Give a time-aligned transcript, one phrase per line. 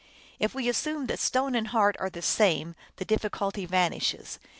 [0.39, 4.39] If we assume that stone and heart are the same, the difficulty van ishes.